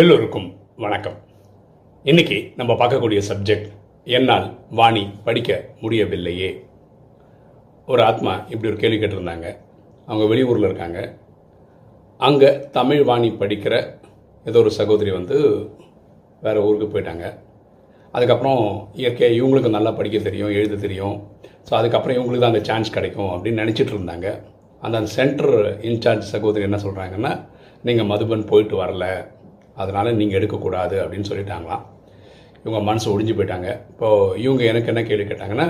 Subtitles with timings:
[0.00, 0.46] எல்லோருக்கும்
[0.84, 1.16] வணக்கம்.
[2.04, 3.68] இன்னைக்கு நம்ம பார்க்கக்கூடிய சப்ஜெக்ட்
[4.16, 4.46] என்னால்
[4.78, 6.48] வாணி படிக்க முடியவில்லையே.
[7.86, 9.46] ஒரு ஆத்மா இப்படி ஒரு கேள்வி கேட்டிருந்தாங்க.
[10.08, 11.18] அவங்க வெளியூரில் இருக்காங்க.
[12.20, 13.74] அங்கே தமிழ் வாணி படிக்கிற
[14.44, 15.38] ஏதோ ஒரு சகோதரி வந்து
[16.46, 17.24] வேறு ஊருக்கு போயிட்டாங்க.
[18.14, 21.16] அதுக்கப்புறம் இயற்கையாக இவங்களுக்கு நல்லா படிக்க தெரியும் எழுத தெரியும்.
[21.68, 24.26] ஸோ அதுக்கப்புறம் இவங்களுக்கு தான் அந்த சான்ஸ் கிடைக்கும் அப்படின்னு நினச்சிட்டு இருந்தாங்க.
[24.82, 25.54] அந்த அந்த சென்டர்
[25.90, 27.32] இன்சார்ஜ் சகோதரி என்ன சொல்கிறாங்கன்னா
[27.82, 29.06] நீங்கள் மதுபன் போயிட்டு வரல.
[29.82, 31.84] அதனால் நீங்கள் எடுக்கக்கூடாது அப்படின்னு சொல்லிட்டாங்களாம்.
[32.62, 33.70] இவங்க மனசு ஒடிஞ்சு போயிட்டாங்க.
[33.92, 35.68] இப்போது இவங்க எனக்கு என்ன கேள்வி கேட்டாங்கன்னா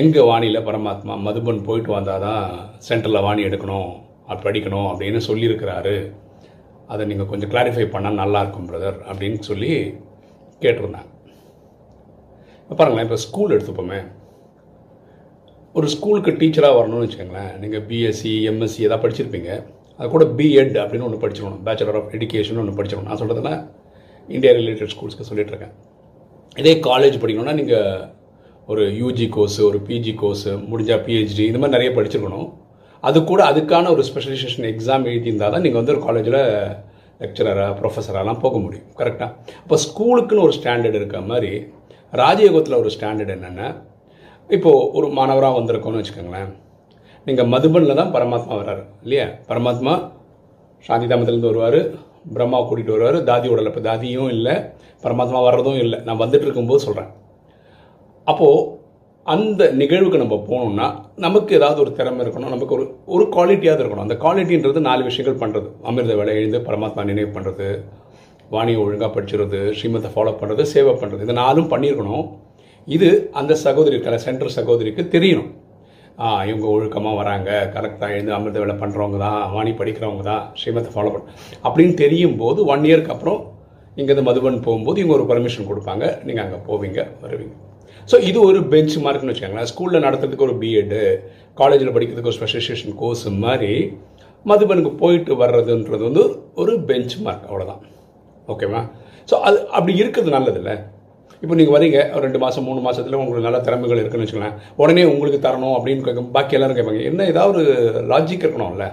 [0.00, 2.44] எங்கள் வாணியில் பரமாத்மா மதுபன் போயிட்டு வந்தால் தான்
[2.88, 3.90] சென்டரில் வாணி எடுக்கணும்
[4.44, 5.96] படிக்கணும் அப்படின்னு சொல்லியிருக்கிறாரு.
[6.92, 9.70] அதை நீங்கள் கொஞ்சம் கிளாரிஃபை பண்ணால் நல்லாயிருக்கும் பிரதர் அப்படின்னு சொல்லி
[10.62, 11.10] கேட்டிருந்தாங்க.
[12.62, 14.00] இப்போ பாருங்களேன் இப்போ ஸ்கூல் எடுத்துப்போமே.
[15.78, 17.52] ஒரு ஸ்கூலுக்கு டீச்சராக வரணும்னு வச்சுக்கோங்களேன்.
[17.62, 19.52] நீங்கள் பிஎஸ்சி எம்எஸ்சி எதாவது படிச்சிருப்பீங்க.
[19.98, 23.54] அது கூட பிஎட் அப்படின்னு ஒன்று படிச்சிடணும் பேச்சுலர் ஆஃப் எடுக்கேஷன் ஒன்று படிச்சிடணும் நான் சொல்கிறதுனா
[24.36, 25.74] இந்தியா ரிலேட்டட் ஸ்கூல்ஸ்க்கு சொல்லிட்டு இருக்கேன்.
[26.60, 28.02] இதே காலேஜ் படிக்கணும்னா நீங்கள்
[28.72, 32.48] ஒரு யூஜி கோர்ஸ் ஒரு பிஜி கோர்ஸ் முடிஞ்சால் பிஹெச்டி இந்த மாதிரி நிறைய படிச்சிருக்கணும்.
[33.08, 36.40] அது கூட அதுக்கான ஒரு ஸ்பெஷலைசேஷன் எக்ஸாம் எழுதியிருந்தால் தான் நீங்கள் வந்து ஒரு காலேஜில்
[37.22, 38.88] லெக்சரராக ப்ரொஃபஸராலாம் போக முடியும்.
[39.00, 39.30] கரெக்டாக
[39.62, 41.50] அப்போ ஸ்கூலுக்குன்னு ஒரு ஸ்டாண்டர்ட் இருக்க மாதிரி
[42.22, 43.68] ராஜயோகத்தில் ஒரு ஸ்டாண்டர்ட் என்னென்னா
[44.56, 46.50] இப்போது ஒரு மாணவராக வந்திருக்கோன்னு வச்சுக்கோங்களேன்.
[47.28, 49.26] நீங்கள் மதுபனில் தான் பரமாத்மா வர்றாரு இல்லையா?
[49.50, 49.94] பரமாத்மா
[50.86, 51.80] சாந்தி தாமத்திலேருந்து வருவார்
[52.36, 54.54] பிரம்மா கூட்டிகிட்டு வருவார் தாதி உடல இப்போ தாதியும் இல்லை
[55.04, 55.98] பரமாத்மா வர்றதும் இல்லை.
[56.06, 57.10] நான் வந்துட்டு இருக்கும்போது சொல்கிறேன்
[58.32, 58.80] அப்போது
[59.34, 60.86] அந்த நிகழ்வுக்கு நம்ம போகணும்னா
[61.24, 62.84] நமக்கு ஏதாவது ஒரு திறமை இருக்கணும் நமக்கு ஒரு
[63.14, 64.06] ஒரு குவாலிட்டியாவது இருக்கணும்.
[64.06, 67.68] அந்த குவாலிட்டின்றது நாலு விஷயங்கள் பண்ணுறது அமிர்த வேலை எழுந்து பரமாத்மா நினைவு பண்ணுறது
[68.54, 72.24] வாணியை ஒழுங்காக படிச்சுறது ஸ்ரீமத்தை ஃபாலோ பண்ணுறது சேவை பண்ணுறது இதை நாலும் பண்ணியிருக்கணும்.
[72.96, 75.50] இது அந்த சகோதரி இருக்கிற சென்டர் சகோதரிக்கு தெரியணும்.
[76.48, 81.34] இவங்க ஒழுக்கமாக வராங்க கரெக்டாக எழுந்து அமிர்த வேலை பண்ணுறவங்க தான் வாணி படிக்கிறவங்க தான் ஸ்ரீமத்தை ஃபாலோ பண்ண
[81.64, 83.40] அப்படின்னு தெரியும் போது ஒன் இயர்க்கு அப்புறம்
[83.96, 87.54] இங்கேருந்து மதுபன் போகும்போது இவங்க ஒரு பர்மிஷன் கொடுப்பாங்க நீங்கள் அங்கே போவீங்க வருவீங்க.
[88.08, 89.68] ஸோ இது ஒரு பெஞ்ச் மார்க்னு வச்சுக்கோங்களேன்.
[89.72, 91.00] ஸ்கூலில் நடத்துறதுக்கு ஒரு பிஎட்டு
[91.54, 93.72] காலேஜில் படிக்கிறதுக்கு ஒரு ஸ்பெஷலைசேஷன் கோர்ஸ் மாதிரி
[94.46, 96.22] மதுபனுக்கு போயிட்டு வர்றதுன்றது வந்து
[96.54, 97.82] ஒரு பெஞ்ச் மார்க் அவ்வளோதான்
[98.48, 98.80] ஓகேவா
[99.28, 100.72] ஸோ அது அப்படி இருக்கிறது நல்லதில்ல
[101.42, 105.38] இப்போ நீங்கள் வரீங்க ஒரு ரெண்டு மாதம் மூணு மாதத்தில் உங்களுக்கு நல்ல திறமைகள் இருக்குன்னு வச்சுக்கலாம் உடனே உங்களுக்கு
[105.46, 107.72] தரணும் அப்படின்னு கேட்க பாக்கி எல்லாரும் கேட்பாங்க என்ன ஏதாவது ஒரு
[108.12, 108.86] லாஜிக் இருக்கணும்ல?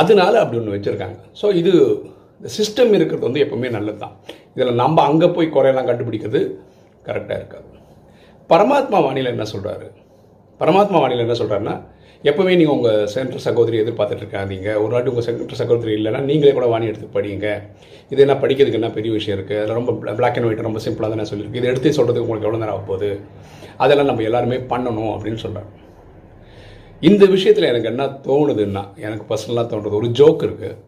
[0.00, 1.16] அதனால அப்படி ஒன்று வச்சுருக்காங்க.
[1.40, 1.72] ஸோ இது
[2.56, 4.14] சிஸ்டம் இருக்கிறது வந்து எப்பவுமே நல்லது தான்
[4.54, 6.40] இதில் நம்ம அங்கே போய் குறையெல்லாம் கண்டுபிடிக்கிறது
[7.08, 7.68] கரெக்டாக இருக்காது.
[8.50, 9.86] பரமாத்மா வாணியில் என்ன சொல்கிறாரு
[10.60, 11.76] பரமாத்மா வாணியில் என்ன சொல்கிறாருன்னா
[12.24, 16.66] எப்போவுமே நீங்கள் உங்கள் சென்டர் சகோதரி எதிர்பார்த்துட்டு இருக்காதீங்க ஒரு வாட்டி உங்கள் சென்டர் சகோதரி இல்லைன்னா நீங்களே கூட
[16.66, 17.46] வாணி எடுத்து படிங்க
[18.08, 21.30] இது என்ன படிக்கிறதுக்கு என்ன பெரிய விஷயம் இருக்குது அதில் ரொம்ப பிளாக் அண்ட் ஒயிட் ரொம்ப சிம்பிளாக தான்
[21.30, 21.54] சொல்லியிருக்கு.
[21.54, 23.20] இதை எடுத்து சொல்கிறதுக்கு உங்களுக்கு எவ்வளோ நேரம் ஆகும் போகுது
[23.76, 25.68] அதெல்லாம் நம்ம எல்லாருமே பண்ணணும் அப்படின்னு சொல்கிறேன்
[27.00, 30.78] இந்த விஷயத்தில் எனக்கு என்ன தோணுதுன்னா எனக்கு பர்சனலாக தோன்றது ஒரு ஜோக் இருக்குது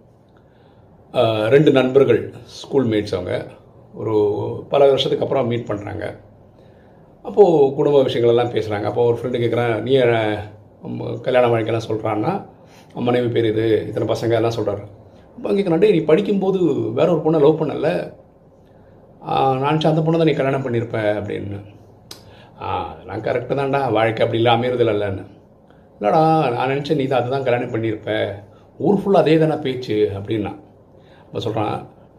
[1.49, 3.47] ரெண்டு நண்பர்கள் ஸ்கூல் மேட்ஸ் அவங்க
[3.95, 4.15] ஒரு
[4.69, 6.05] பல வருஷத்துக்கு அப்புறம் மீட் பண்ணுறாங்க
[7.23, 9.93] அப்போது குடும்ப விஷயங்களெல்லாம் பேசுகிறாங்க அப்போ ஒரு ஃப்ரெண்டு கேட்குறேன் நீ
[11.27, 12.33] கல்யாணம் வாழ்க்கையெல்லாம் சொல்கிறான்னா
[13.07, 14.83] மனைவி பேர் இது இத்தனை பசங்க எல்லாம் சொல்கிறாரு
[15.37, 16.59] அப்போ கேட்குறேன் நீ படிக்கும்போது
[16.99, 17.89] வேற ஒரு பொண்ணை லவ் பண்ணல?
[19.63, 21.61] நான் அந்த பொண்ணை தான் நீ கல்யாணம் பண்ணியிருப்ப அப்படின்னு.
[22.65, 25.25] ஆ அதெல்லாம் கரெக்டு தான்டா வாழ்க்கை அப்படி இல்லை அமையறது இல்லைன்னு.
[25.97, 26.21] இல்லைடா
[26.57, 28.11] நான் நினச்சேன் நீ தான் அதுதான் கல்யாணம் பண்ணியிருப்ப.
[28.87, 30.53] ஊர் ஃபுல்லாக அதே தானே பேச்சு அப்படின்னா.
[31.25, 31.75] அப்போ சொல்கிறான்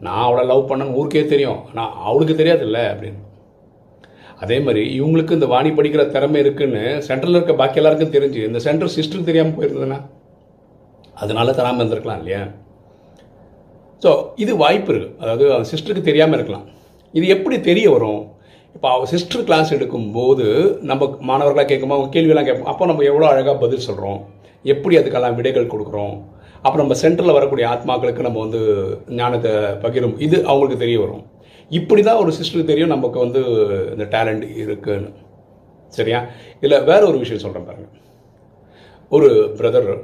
[0.05, 3.21] நான் அவளை லவ் பண்ணேன்னு ஊருக்கே தெரியும் நான் அவளுக்கு தெரியாதுல்ல அப்படின்னு.
[4.43, 8.93] அதே மாதிரி இவங்களுக்கு இந்த வாணி படிக்கிற திறமை இருக்குன்னு சென்ட்ரலில் இருக்க பாக்கி எல்லாருக்கும் தெரிஞ்சு இந்த சென்ட்ரல்
[8.97, 9.99] சிஸ்டருக்கு தெரியாமல் போயிருந்ததுன்னா
[11.23, 12.43] அதனால தராமல் இருந்திருக்கலாம் இல்லையா?
[14.03, 14.11] ஸோ
[14.43, 16.65] இது வாய்ப்பு இருக்குது அதாவது அவன் சிஸ்டருக்கு தெரியாமல் இருக்கலாம்.
[17.17, 18.21] இது எப்படி தெரிய வரும்?
[18.75, 20.45] இப்போ அவள் சிஸ்டர் கிளாஸ் எடுக்கும்போது
[20.89, 22.71] நம்ம மாணவர்களாக கேட்கும்போது அவங்க கேள்வியெல்லாம் கேட்போம்.
[22.71, 24.19] அப்போ நம்ம எவ்வளோ அழகாக பதில் சொல்கிறோம்
[24.73, 26.15] எப்படி அதுக்கெல்லாம் விடைகள் கொடுக்குறோம்?
[26.65, 28.61] அப்போ நம்ம சென்டரில் வரக்கூடிய ஆத்மாக்களுக்கு நம்ம வந்து
[29.19, 29.53] ஞானத்தை
[29.85, 30.17] பகிரும்.
[30.27, 31.23] இது அவங்களுக்கு தெரிய வரும்.
[31.69, 33.41] இப்படி தான் ஒரு சிஸ்டருக்கு தெரியும் நமக்கு வந்து
[33.91, 35.09] இந்த டேலண்ட் இருக்குன்னு.
[35.87, 36.25] சரியா?
[36.61, 37.87] இல்லை வேற ஒரு விஷயம் சொல்கிறேன் பாருங்க.
[39.09, 39.99] ஒரு பிரதர்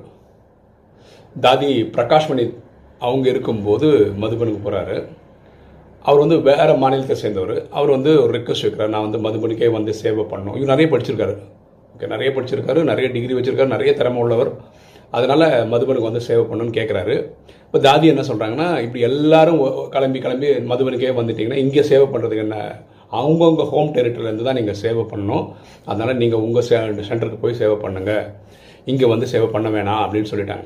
[1.41, 2.53] தாதி பிரகாஷ்மணி
[2.99, 5.07] அவங்க இருக்கும்போது மதுபனுக்கு போகிறாரு
[6.01, 7.69] அவர் வந்து வேறு மாநிலத்தை சேர்ந்தவர்.
[7.69, 10.57] அவர் வந்து ஒரு ரிக்வஸ்ட் வைக்கிறார் நான் வந்து மதுபனுக்கே வந்து சேவை பண்ணணும்.
[10.61, 11.37] இவர் நிறைய படிச்சிருக்காரு.
[11.97, 14.51] ஓகே நிறைய படிச்சிருக்காரு நிறைய டிகிரி வச்சிருக்காரு நிறைய திறமை உள்ளவர்.
[15.11, 17.33] அதனால் மதுபனுக்கு வந்து சேவை பண்ணணும்னு கேட்குறாரு
[17.71, 19.59] இப்போ தாதி என்ன சொல்கிறாங்கன்னா இப்படி எல்லாரும்
[19.91, 22.57] கிளம்பி கிளம்பி மதுவனுக்கே வந்துட்டிங்கன்னா இங்கே சேவை பண்ணுறதுக்கு என்ன?
[23.19, 25.45] அவங்கவுங்க ஹோம் டெரிட்டரியிலேருந்து தான் நீங்கள் சேவை பண்ணணும்.
[25.91, 26.79] அதனால் நீங்கள் உங்கள் சே
[27.09, 28.25] சென்டருக்கு போய் சேவை பண்ணுங்கள்
[28.91, 30.65] இங்கே வந்து சேவை பண்ண வேணாம் அப்படின்னு சொல்லிட்டாங்க.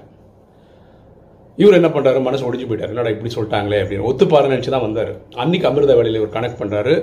[1.57, 2.94] இவர் என்ன பண்ணுறாரு மனசு ஒடிஞ்சு போயிட்டார்.
[2.94, 4.07] என்னடா இப்படி சொல்லிட்டாங்களே அப்படின்னு.
[4.12, 5.12] ஒத்துப்பாரு நினச்சி தான் வந்தார்.
[5.44, 6.96] அன்னைக்கு அமிர்த வேலையில் இவர் கனெக்ட் பண்ணுறாரு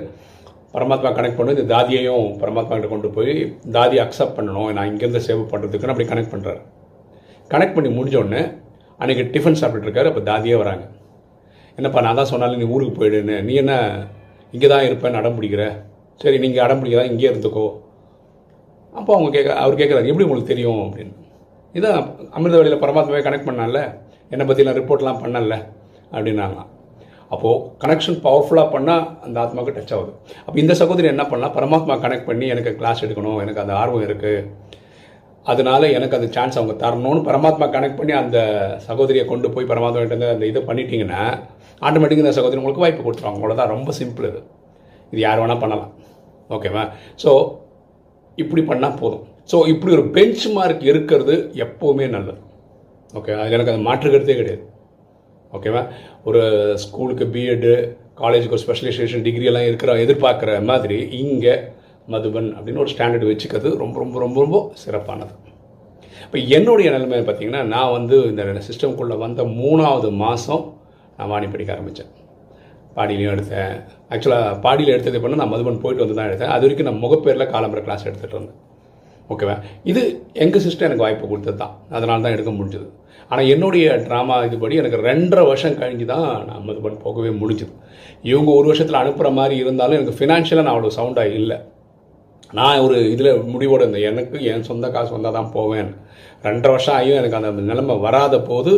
[0.75, 3.33] பரமாத்மா கனெக்ட் பண்ணி இந்த தாதியையும் பரமாத்மா கிட்ட கொண்டு போய்
[3.79, 4.69] தாதியை அக்செப்ட் பண்ணணும்.
[4.79, 6.61] நான் இங்கேருந்து சேவை பண்ணுறதுக்குன்னு அப்படி கனெக்ட் பண்ணுறாரு
[7.55, 8.43] கனெக்ட் பண்ணி முடிஞ்சோடனே
[9.03, 10.85] அன்றைக்கி டிஃபன் சாப்பிட்டுருக்காரு இருக்காரு அப்போ தாதியாக வராங்க.
[11.79, 13.37] என்னப்பா நான் தான் சொன்னாலும் நீ ஊருக்கு போயிடுன்னு.
[13.49, 13.75] நீ என்ன
[14.55, 15.65] இங்கே தான் இருப்பேன்னு அடம் பிடிக்கிற?
[16.21, 17.67] சரி நீங்கள் அடம் பிடிக்கிறதா இங்கே இருந்துக்கோ.
[18.99, 20.83] அப்போ அவங்க கேட்க அவர் கேட்குறாரு எப்படி உங்களுக்கு தெரியும்?
[20.87, 21.15] அப்படின்னு.
[21.79, 21.99] இதான்
[22.37, 23.81] அமிர்த வழியில் பரமாத்மாவே கனெக்ட் பண்ணால
[24.33, 25.57] என்னை பற்றிலாம் ரிப்போர்ட்லாம் பண்ணல
[26.15, 26.71] அப்படின்னாங்களாம்.
[27.35, 30.13] அப்போது கனெக்ஷன் பவர்ஃபுல்லாக பண்ணால் அந்த ஆத்மாவுக்கு டச் ஆகுது.
[30.47, 34.35] அப்போ இந்த சகோதரி என்ன பண்ணலாம் பரமாத்மா கனெக்ட் பண்ணி எனக்கு கிளாஸ் எடுக்கணும் எனக்கு அந்த ஆர்வம் இருக்குது
[35.51, 38.39] அதனால எனக்கு அந்த சான்ஸ் அவங்க தரணும்னு பரமாத்மா கனெக்ட் பண்ணி அந்த
[38.89, 41.23] சகோதரியை கொண்டு போய் பரமாத்மா கிட்ட அந்த இதை பண்ணிட்டீங்கன்னா
[41.87, 44.41] ஆட்டோமேட்டிக்காக இந்த சகோதரி உங்களுக்கு வாய்ப்பு கொடுத்துருவாங்க அவ்வளோதான் ரொம்ப சிம்பிள் இது.
[45.13, 45.91] இது யார் வேணால் பண்ணலாம்.
[46.51, 46.85] ஓகேவா
[47.23, 47.31] ஸோ
[48.43, 49.25] இப்படி பண்ணால் போதும்.
[49.53, 51.35] ஸோ இப்படி ஒரு பெஞ்ச் மார்க் இருக்கிறது
[51.65, 52.41] எப்போவுமே நல்லது.
[53.19, 54.63] ஓகே எனக்கு அது மாற்றுக்கிறதே கிடையாது.
[55.53, 55.83] ஓகேவா
[56.29, 56.43] ஒரு
[56.85, 57.73] ஸ்கூலுக்கு பிஎட்டு
[58.21, 61.55] காலேஜுக்கு ஒரு ஸ்பெஷலைசேஷன் டிகிரி எல்லாம் இருக்கிற எதிர்பார்க்குற மாதிரி இங்கே
[62.13, 65.35] மதுபன் அப்படின்னு ஒரு ஸ்டாண்டர்ட் வச்சுக்கிறது ரொம்ப ரொம்ப ரொம்ப ரொம்ப சிறப்பானது.
[66.25, 70.65] இப்போ என்னுடைய நிலைமை பார்த்தீங்கன்னா நான் வந்து இந்த சிஸ்டம்குள்ளே வந்த மூணாவது மாதம்
[71.17, 72.11] நான் வாணி படிக்க ஆரம்பித்தேன்
[72.97, 73.75] பாடியிலையும் எடுத்தேன்.
[74.15, 76.53] ஆக்சுவலாக பாடியில் எடுத்தது பண்ண நான் மதுபன் போயிட்டு வந்து தான் எடுத்தேன்.
[76.55, 78.59] அது வரைக்கும் நான் முகப்பேரில் காலம்பர கிளாஸ் எடுத்துகிட்டு இருந்தேன்.
[79.33, 79.55] ஓகேவா
[79.91, 80.01] இது
[80.45, 81.75] எங்கள் சிஸ்டம் எனக்கு வாய்ப்பு கொடுத்தது தான்.
[81.97, 82.89] அதனால தான் எடுக்க முடிஞ்சது.
[83.31, 87.73] ஆனால் என்னுடைய ட்ராமா இதுபடி எனக்கு ரெண்டரை வருஷம் கழிஞ்சு தான் நான் மதுபன் போகவே முடிஞ்சுது.
[88.31, 91.59] இவங்க ஒரு வருஷத்தில் அனுப்புகிற மாதிரி இருந்தாலும் எனக்கு ஃபினான்ஷியலாக நான் அவ்வளோ சவுண்டாக இல்லை.
[92.59, 94.07] நான் ஒரு இதில் முடிவோடு இருந்தேன்.
[94.11, 95.91] எனக்கு என் சொந்த காசு வந்தால் தான் போவேன்.
[96.49, 98.73] ரெண்டரை வருஷம் ஆகியும் எனக்கு அந்த நிலைமை வராத போது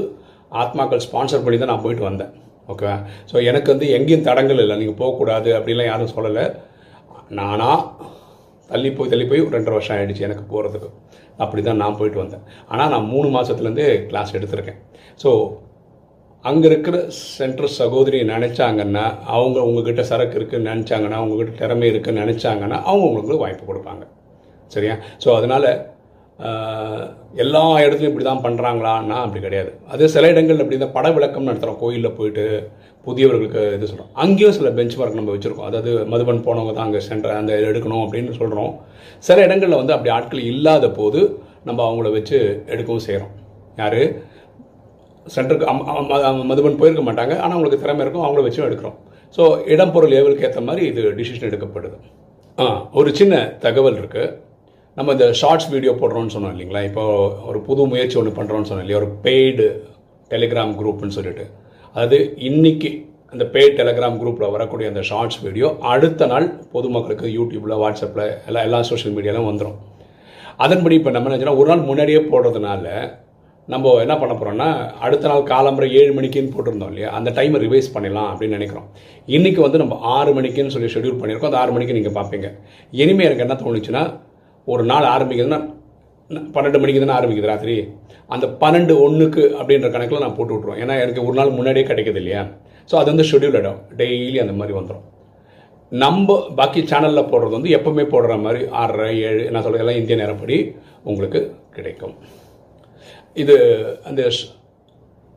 [0.62, 2.32] ஆத்மாக்கள் ஸ்பான்சர் பண்ணி தான் நான் போயிட்டு வந்தேன்.
[2.72, 2.96] ஓகேவா
[3.30, 4.76] ஸோ எனக்கு வந்து எங்கேயும் தடங்கள் இல்லை.
[4.82, 6.44] நீங்கள் போகக்கூடாது அப்படிலாம் யாரும் சொல்லலை.
[7.38, 7.80] நானாக
[8.70, 10.88] தள்ளி போய் தள்ளி போய் ரெண்டரை வருஷம் ஆகிடுச்சு எனக்கு போகிறதுக்கு
[11.44, 12.44] அப்படி தான் நான் போயிட்டு வந்தேன்.
[12.72, 14.78] ஆனால் நான் மூணு மாதத்துலேருந்தே கிளாஸ் எடுத்திருக்கேன்.
[15.22, 15.30] ஸோ
[16.48, 16.96] அங்கே இருக்கிற
[17.36, 19.04] சென்ட்ரு சகோதரி நினச்சாங்கன்னா
[19.34, 24.04] அவங்க உங்ககிட்ட சரக்கு இருக்குன்னு நினச்சாங்கன்னா உங்ககிட்ட திறமை இருக்குன்னு நினச்சாங்கன்னா அவங்க உங்களுக்கு வாய்ப்பு கொடுப்பாங்க.
[24.72, 24.94] சரியா?
[25.22, 25.68] ஸோ அதனால்
[27.42, 29.70] எல்லா இடத்துலையும் இப்படி தான் பண்ணுறாங்களான்னா அப்படி கிடையாது.
[29.92, 32.44] அதே சில இடங்கள் இப்படி இந்த பட விளக்கம் நடத்துகிறோம் கோயிலில் போயிட்டு
[33.06, 35.68] புதியவர்களுக்கு இது சொல்கிறோம் அங்கேயும் சில பெஞ்ச் மார்க் நம்ம வச்சுருக்கோம்.
[35.70, 38.72] அதாவது மதுபன் போனவங்க தான் அங்கே சென்ற அந்த எடுக்கணும் அப்படின்னு சொல்கிறோம்
[39.28, 41.22] சில இடங்களில் வந்து அப்படி ஆட்கள் இல்லாத போது
[41.68, 42.38] நம்ம அவங்கள வச்சு
[42.74, 43.34] எடுக்கவும் செய்கிறோம்
[43.82, 44.00] யார்?
[45.34, 45.66] சென்டருக்கு
[46.50, 47.34] மதுபன் போயிருக்க மாட்டாங்க.
[47.42, 48.24] ஆனால் அவங்களுக்கு திறமை இருக்கும்.
[48.26, 48.96] அவங்கள வச்சும் எடுக்கிறோம்.
[49.36, 49.42] ஸோ
[49.74, 51.96] இடம் பொருள் ஏவலுக்கு ஏற்ற மாதிரி இது டிசிஷன் எடுக்கப்படுது.
[52.58, 52.66] ஆ
[53.00, 54.32] ஒரு சின்ன தகவல் இருக்குது
[54.98, 56.82] நம்ம இந்த ஷார்ட்ஸ் வீடியோ போடுறோம்னு சொன்னோம் இல்லைங்களா?
[56.90, 57.04] இப்போ
[57.50, 59.00] ஒரு புது முயற்சி ஒன்று பண்ணுறோம்னு சொன்னோம் இல்லையா?
[59.02, 59.66] ஒரு பெய்டு
[60.30, 61.46] டெலிகிராம் குரூப்னு சொல்லிட்டு.
[61.94, 62.18] அதாவது
[62.50, 62.90] இன்னைக்கு
[63.32, 68.80] அந்த பெய்ட் டெலிகிராம் குரூப்பில் வரக்கூடிய அந்த ஷார்ட்ஸ் வீடியோ அடுத்த நாள் பொதுமக்களுக்கு யூடியூப்பில் வாட்ஸ்அப்பில் எல்லா எல்லா
[68.90, 69.78] சோஷியல் மீடியாலும் வந்துடும்
[70.64, 72.86] அதன்படி இப்போ நம்ம என்ன ஒரு நாள் முன்னாடியே போடுறதுனால
[73.72, 74.66] நம்ம என்ன பண்ண போகிறோம்னா
[75.04, 77.10] அடுத்த நாள் காலம்பரை ஏழு மணிக்குன்னு போட்டிருந்தோம் இல்லையா?
[77.18, 78.88] அந்த டைமை ரிவைஸ் பண்ணிடலாம் அப்படின்னு நினைக்கிறோம்.
[79.36, 81.50] இன்றைக்கி வந்து நம்ம ஆறு மணிக்குன்னு சொல்லி ஷெடியூல் பண்ணியிருக்கோம்.
[81.52, 82.50] அந்த ஆறு மணிக்கு நீங்கள் பார்ப்பீங்க.
[83.02, 84.02] இனிமேல் எனக்கு என்ன தோணுச்சுன்னா
[84.66, 85.60] ஒரு நாள் ஆரம்பிக்குதுன்னா
[86.56, 87.78] பன்னெண்டு மணிக்கு தானே ஆரம்பிக்குது ராத்திரி?
[88.34, 92.44] அந்த பன்னெண்டு ஒன்றுக்கு அப்படின்ற கணக்கில் நான் போட்டு விட்ருவேன் ஏன்னா எனக்கு ஒரு நாள் முன்னாடியே கிடைக்குது இல்லையா?
[92.90, 95.04] ஸோ அது வந்து ஷெடியூல் இடம் டெய்லி அந்த மாதிரி வந்துடும்
[95.92, 100.56] நம்ம பாக்கி சேனலில் போடுறது வந்து எப்பவுமே போடுற மாதிரி ஆறரை ஏழு நான் சொல்கிறது எல்லாம் இந்திய நேரப்படி
[101.10, 101.40] உங்களுக்கு
[101.76, 102.14] கிடைக்கும்.
[103.42, 103.54] இது
[104.08, 104.20] அந்த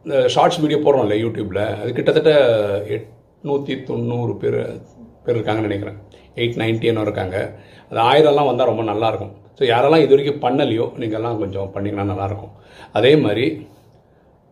[0.06, 2.34] இந்த ஷார்ட்ஸ் வீடியோ போடுறோம் இல்லை யூடியூப்பில் அது கிட்டத்தட்ட
[2.96, 4.60] எட்நூற்றி தொண்ணூறு பேர்
[5.24, 5.98] பேர் இருக்காங்கன்னு நினைக்கிறேன்.
[6.42, 7.38] எயிட் நைன்ட்டின்னு இருக்காங்க.
[7.90, 9.34] அது ஆயிரம்லாம் வந்தால் ரொம்ப நல்லாயிருக்கும்.
[9.58, 12.54] ஸோ யாரெல்லாம் இது வரைக்கும் பண்ணலையோ நீங்கள்லாம் கொஞ்சம் பண்ணிங்கன்னா நல்லாயிருக்கும்.
[12.98, 13.46] அதே மாதிரி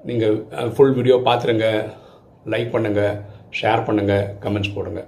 [0.09, 0.35] நீங்கள்
[0.75, 1.67] ஃபுல் வீடியோ பார்த்துருங்க
[2.53, 3.13] லைக் பண்ணுங்கள்
[3.59, 5.01] ஷேர் பண்ணுங்கள் கமெண்ட்ஸ் போடுங்க.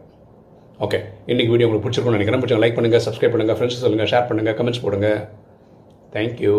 [0.86, 1.00] ஓகே
[1.32, 2.44] இன்றைக்கி வீடியோ உங்களுக்கு பிடிச்சிருக்கும்னு நினைக்கிறேன்.
[2.44, 5.10] பிடிச்ச லைக் பண்ணுங்கள் சப்ஸ்கிரைப் பண்ணுங்கள் ஃப்ரெண்ட்ஸ் சொல்லுங்கள் ஷேர் பண்ணுங்கள் கமெண்ட்ஸ் போடுங்க.
[6.16, 6.58] தேங்க்யூ